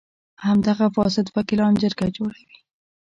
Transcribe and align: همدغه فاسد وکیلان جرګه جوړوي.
همدغه 0.45 0.85
فاسد 0.95 1.27
وکیلان 1.35 1.73
جرګه 1.81 2.07
جوړوي. 2.17 2.57